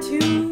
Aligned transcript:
tattoo. 0.00 0.47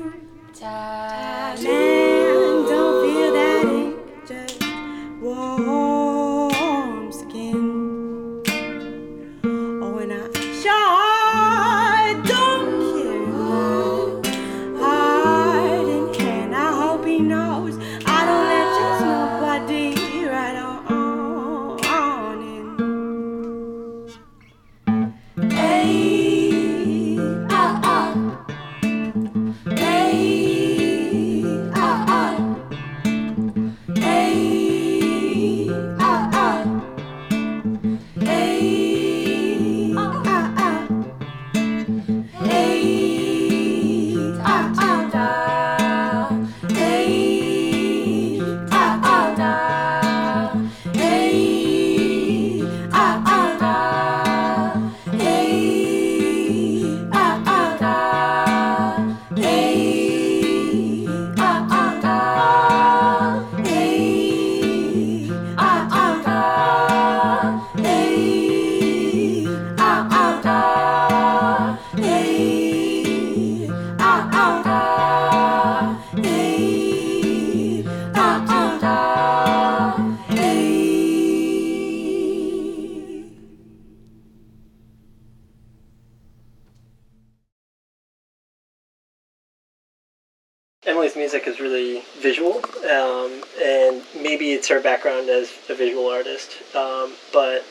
It's 94.66 94.72
her 94.72 94.80
background 94.80 95.28
as 95.28 95.52
a 95.68 95.74
visual 95.76 96.08
artist. 96.08 96.56
Um, 96.74 97.12
but 97.32 97.64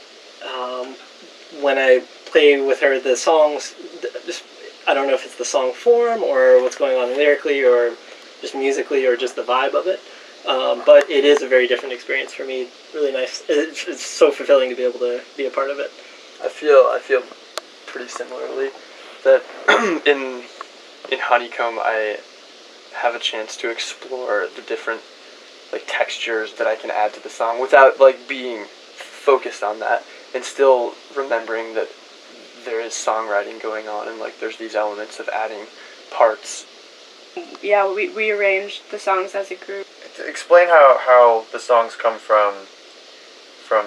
um, 0.47 0.95
when 1.61 1.77
I 1.77 2.01
play 2.27 2.65
with 2.65 2.79
her 2.79 3.01
the 3.01 3.17
songs, 3.17 3.75
just, 4.25 4.45
I 4.87 4.93
don't 4.93 5.07
know 5.07 5.13
if 5.13 5.25
it's 5.25 5.37
the 5.37 5.43
song 5.43 5.73
form 5.73 6.23
or 6.23 6.61
what's 6.61 6.77
going 6.77 6.97
on 6.97 7.17
lyrically 7.17 7.65
or 7.65 7.95
just 8.39 8.55
musically 8.55 9.05
or 9.05 9.17
just 9.17 9.35
the 9.35 9.41
vibe 9.41 9.73
of 9.73 9.87
it. 9.87 9.99
Um, 10.47 10.83
but 10.85 11.09
it 11.09 11.25
is 11.25 11.41
a 11.41 11.49
very 11.49 11.67
different 11.67 11.93
experience 11.93 12.33
for 12.33 12.45
me. 12.45 12.69
Really 12.93 13.11
nice. 13.11 13.43
It's, 13.49 13.85
it's 13.89 14.05
so 14.05 14.31
fulfilling 14.31 14.69
to 14.69 14.75
be 14.77 14.83
able 14.83 14.99
to 14.99 15.21
be 15.35 15.47
a 15.47 15.51
part 15.51 15.71
of 15.71 15.79
it. 15.79 15.91
I 16.41 16.47
feel 16.47 16.87
I 16.95 16.99
feel 17.01 17.23
pretty 17.87 18.07
similarly 18.07 18.69
that 19.25 19.43
in 20.05 20.43
in 21.11 21.19
honeycomb 21.19 21.77
I 21.77 22.19
have 22.93 23.15
a 23.15 23.19
chance 23.19 23.57
to 23.57 23.69
explore 23.69 24.47
the 24.55 24.61
different 24.61 25.01
like 25.75 25.83
textures 25.87 26.53
that 26.53 26.67
I 26.67 26.77
can 26.77 26.89
add 26.89 27.13
to 27.15 27.19
the 27.21 27.29
song 27.29 27.59
without 27.59 27.99
like 27.99 28.29
being 28.29 28.63
focused 28.63 29.61
on 29.61 29.81
that 29.81 30.05
and 30.33 30.41
still 30.41 30.93
remembering 31.17 31.75
that 31.75 31.89
there 32.63 32.79
is 32.79 32.93
songwriting 32.93 33.61
going 33.61 33.89
on 33.89 34.07
and 34.07 34.17
like 34.17 34.39
there's 34.39 34.55
these 34.55 34.73
elements 34.73 35.19
of 35.19 35.27
adding 35.27 35.65
parts. 36.11 36.65
Yeah, 37.61 37.93
we, 37.93 38.07
we 38.07 38.31
arranged 38.31 38.89
the 38.89 38.97
songs 38.97 39.35
as 39.35 39.51
a 39.51 39.55
group. 39.55 39.85
Explain 40.25 40.69
how, 40.69 40.97
how 41.05 41.45
the 41.51 41.59
songs 41.59 41.97
come 41.97 42.17
from 42.17 42.53
from 43.67 43.85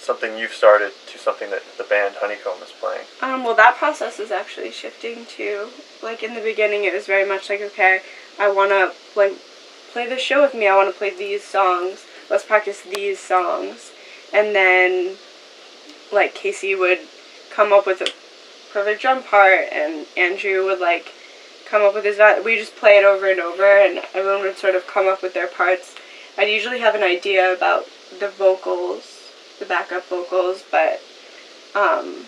something 0.00 0.36
you've 0.36 0.52
started 0.52 0.90
to 1.06 1.18
something 1.18 1.50
that 1.50 1.62
the 1.76 1.84
band 1.84 2.16
Honeycomb 2.18 2.60
is 2.62 2.72
playing. 2.80 3.06
Um, 3.22 3.44
well, 3.44 3.54
that 3.54 3.76
process 3.76 4.18
is 4.18 4.32
actually 4.32 4.72
shifting 4.72 5.24
too. 5.26 5.68
Like 6.02 6.24
in 6.24 6.34
the 6.34 6.40
beginning, 6.40 6.82
it 6.82 6.92
was 6.92 7.06
very 7.06 7.28
much 7.28 7.48
like, 7.48 7.60
okay, 7.60 8.00
I 8.40 8.50
want 8.50 8.70
to 8.70 8.92
like 9.14 9.34
play 9.92 10.08
the 10.08 10.18
show 10.18 10.42
with 10.42 10.54
me. 10.54 10.68
I 10.68 10.76
want 10.76 10.92
to 10.92 10.98
play 10.98 11.10
these 11.10 11.44
songs. 11.44 12.06
Let's 12.30 12.44
practice 12.44 12.82
these 12.82 13.18
songs, 13.18 13.92
and 14.32 14.54
then 14.54 15.16
like 16.12 16.34
Casey 16.34 16.74
would 16.74 17.00
come 17.50 17.72
up 17.72 17.86
with 17.86 18.00
a 18.00 18.12
perfect 18.72 19.00
drum 19.00 19.22
part, 19.22 19.60
and 19.72 20.06
Andrew 20.16 20.64
would 20.64 20.80
like 20.80 21.12
come 21.66 21.82
up 21.82 21.94
with 21.94 22.04
his. 22.04 22.18
We 22.44 22.56
just 22.56 22.76
play 22.76 22.98
it 22.98 23.04
over 23.04 23.30
and 23.30 23.40
over, 23.40 23.64
and 23.64 24.02
everyone 24.14 24.42
would 24.42 24.58
sort 24.58 24.74
of 24.74 24.86
come 24.86 25.06
up 25.06 25.22
with 25.22 25.34
their 25.34 25.48
parts. 25.48 25.94
I'd 26.36 26.48
usually 26.48 26.80
have 26.80 26.94
an 26.94 27.02
idea 27.02 27.52
about 27.52 27.86
the 28.20 28.28
vocals, 28.28 29.32
the 29.58 29.64
backup 29.66 30.04
vocals, 30.08 30.64
but 30.70 31.00
um, 31.74 32.26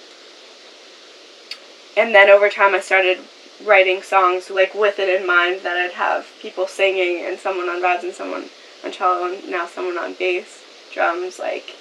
and 1.96 2.14
then 2.14 2.28
over 2.28 2.48
time 2.48 2.74
I 2.74 2.80
started 2.80 3.18
writing 3.64 4.02
songs 4.02 4.50
like 4.50 4.74
with 4.74 4.98
it 4.98 5.20
in 5.20 5.26
mind 5.26 5.60
that 5.62 5.76
I'd 5.76 5.92
have 5.92 6.26
people 6.40 6.66
singing 6.66 7.24
and 7.26 7.38
someone 7.38 7.68
on 7.68 7.82
rads 7.82 8.04
and 8.04 8.14
someone 8.14 8.46
on 8.84 8.92
cello 8.92 9.32
and 9.32 9.50
now 9.50 9.66
someone 9.66 9.98
on 9.98 10.14
bass, 10.14 10.64
drums. 10.92 11.38
Like, 11.38 11.76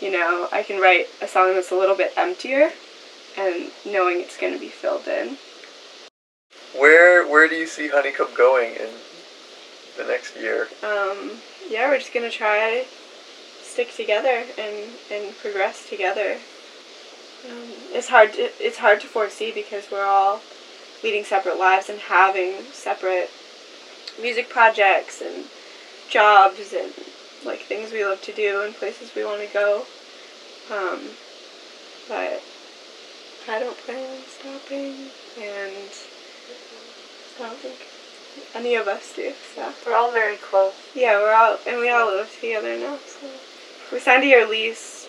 you 0.00 0.10
know, 0.10 0.48
I 0.52 0.62
can 0.62 0.80
write 0.80 1.06
a 1.20 1.28
song 1.28 1.54
that's 1.54 1.72
a 1.72 1.76
little 1.76 1.96
bit 1.96 2.12
emptier 2.16 2.70
and 3.38 3.70
knowing 3.86 4.20
it's 4.20 4.38
going 4.38 4.52
to 4.52 4.58
be 4.58 4.68
filled 4.68 5.06
in. 5.06 5.36
Where 6.78 7.26
where 7.26 7.48
do 7.48 7.56
you 7.56 7.66
see 7.66 7.88
Honeycomb 7.88 8.34
going 8.36 8.74
in 8.74 8.90
the 9.96 10.04
next 10.04 10.36
year? 10.36 10.68
Um, 10.82 11.32
yeah, 11.68 11.88
we're 11.88 11.98
just 11.98 12.14
gonna 12.14 12.30
try 12.30 12.84
stick 13.70 13.94
together 13.94 14.44
and, 14.58 14.90
and 15.10 15.36
progress 15.38 15.88
together. 15.88 16.38
Um, 17.48 17.68
it's 17.92 18.08
hard 18.08 18.32
to, 18.34 18.50
it's 18.58 18.78
hard 18.78 19.00
to 19.00 19.06
foresee 19.06 19.52
because 19.52 19.90
we're 19.90 20.04
all 20.04 20.40
leading 21.02 21.24
separate 21.24 21.58
lives 21.58 21.88
and 21.88 21.98
having 21.98 22.62
separate 22.72 23.30
music 24.20 24.48
projects 24.48 25.22
and 25.22 25.46
jobs 26.08 26.72
and 26.74 26.92
like 27.44 27.60
things 27.60 27.92
we 27.92 28.04
love 28.04 28.20
to 28.22 28.32
do 28.32 28.62
and 28.62 28.74
places 28.74 29.14
we 29.14 29.24
want 29.24 29.40
to 29.40 29.52
go. 29.52 29.86
Um, 30.70 31.00
but 32.08 32.42
I 33.48 33.58
don't 33.58 33.76
plan 33.78 34.16
on 34.16 34.22
stopping 34.28 35.10
and 35.40 35.90
I 37.38 37.48
don't 37.48 37.58
think 37.58 37.86
any 38.54 38.74
of 38.74 38.86
us 38.86 39.14
do. 39.14 39.32
So. 39.54 39.72
We're 39.86 39.96
all 39.96 40.12
very 40.12 40.36
close. 40.36 40.74
Yeah, 40.94 41.18
we're 41.18 41.34
all 41.34 41.58
and 41.66 41.78
we 41.78 41.90
all 41.90 42.06
live 42.06 42.32
together 42.40 42.76
now. 42.78 42.98
So 43.06 43.28
we 43.92 43.98
signed 44.00 44.24
a 44.24 44.26
year 44.26 44.46
lease. 44.46 45.08